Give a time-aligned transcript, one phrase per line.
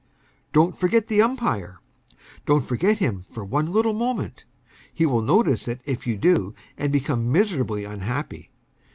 [0.51, 1.79] Don't forget the umpire.
[2.47, 4.45] Don't forget him for one little moment.
[4.91, 8.49] He will notice it if you do, and become miserably unhappy.